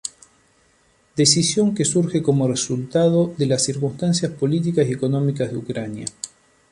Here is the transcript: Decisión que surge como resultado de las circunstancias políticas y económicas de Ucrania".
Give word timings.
Decisión 1.15 1.75
que 1.75 1.85
surge 1.85 2.23
como 2.23 2.47
resultado 2.47 3.35
de 3.37 3.45
las 3.45 3.63
circunstancias 3.63 4.31
políticas 4.31 4.87
y 4.89 4.93
económicas 4.93 5.51
de 5.51 5.57
Ucrania". 5.57 6.05